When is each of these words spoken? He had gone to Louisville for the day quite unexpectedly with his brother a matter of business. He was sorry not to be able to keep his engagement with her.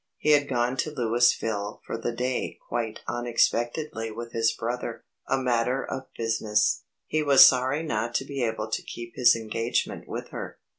He 0.17 0.31
had 0.31 0.49
gone 0.49 0.77
to 0.77 0.89
Louisville 0.89 1.79
for 1.85 1.95
the 1.95 2.11
day 2.11 2.57
quite 2.67 3.01
unexpectedly 3.07 4.09
with 4.09 4.31
his 4.31 4.51
brother 4.51 5.03
a 5.27 5.37
matter 5.37 5.85
of 5.85 6.07
business. 6.17 6.81
He 7.05 7.21
was 7.21 7.45
sorry 7.45 7.83
not 7.83 8.15
to 8.15 8.25
be 8.25 8.41
able 8.43 8.71
to 8.71 8.81
keep 8.81 9.13
his 9.15 9.35
engagement 9.35 10.07
with 10.07 10.29
her. 10.29 10.57